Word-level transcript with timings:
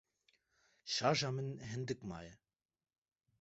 Şarja 0.93 1.31
min 1.35 1.49
hindik 1.69 1.99
maye. 2.07 2.33